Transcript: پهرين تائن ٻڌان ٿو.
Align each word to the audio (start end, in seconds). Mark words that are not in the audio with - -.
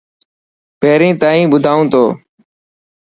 پهرين 0.79 1.13
تائن 1.21 1.45
ٻڌان 1.51 1.79
ٿو. 1.91 2.03